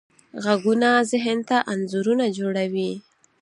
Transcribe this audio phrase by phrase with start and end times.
[0.43, 2.91] غږونه ذهن ته انځورونه جوړوي.